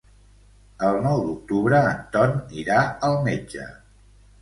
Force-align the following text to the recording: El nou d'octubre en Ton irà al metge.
El 0.87 0.97
nou 1.09 1.21
d'octubre 1.27 1.83
en 1.91 2.01
Ton 2.17 2.35
irà 2.65 2.83
al 3.11 3.23
metge. 3.31 3.73